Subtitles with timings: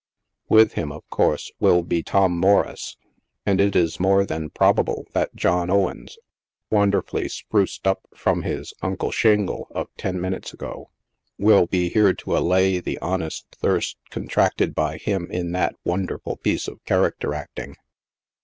[0.49, 2.97] With him, of course, will be Tom Morris,
[3.45, 6.17] and it is more than probable that John Owens,
[6.71, 10.89] wonderfully spruced up from his lt Uncle Shingle" of ten minutes ago,
[11.37, 16.67] will be here to allay the honest thirst contracted by him in that wonderful piece
[16.67, 17.75] of character acting.